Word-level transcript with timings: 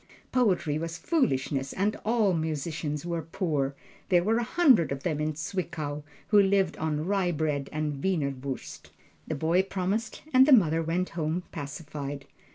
Poetry 0.31 0.79
was 0.79 0.97
foolishness 0.97 1.73
and 1.73 1.95
all 2.03 2.33
musicians 2.33 3.05
were 3.05 3.21
poor 3.21 3.75
there 4.09 4.23
were 4.23 4.39
a 4.39 4.43
hundred 4.43 4.91
of 4.91 5.03
them 5.03 5.19
in 5.19 5.33
Zwickau 5.35 6.01
who 6.29 6.41
lived 6.41 6.75
on 6.77 7.05
rye 7.05 7.31
bread 7.31 7.69
and 7.71 8.03
wienerwurst. 8.03 8.89
The 9.27 9.35
boy 9.35 9.61
promised 9.61 10.23
and 10.33 10.47
the 10.47 10.53
mother 10.53 10.81
went 10.81 11.09
home 11.09 11.43
pacified. 11.51 12.25